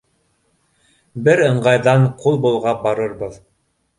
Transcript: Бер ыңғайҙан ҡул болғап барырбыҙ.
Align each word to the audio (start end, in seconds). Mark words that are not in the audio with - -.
Бер 1.27 1.41
ыңғайҙан 1.49 2.09
ҡул 2.23 2.39
болғап 2.47 2.83
барырбыҙ. 2.87 3.37